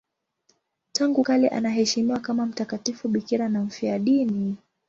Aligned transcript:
Tangu 0.91 1.23
kale 1.23 1.47
anaheshimiwa 1.49 2.19
kama 2.19 2.45
mtakatifu 2.45 3.07
bikira 3.07 3.49
na 3.49 3.63
mfiadini. 3.63 4.57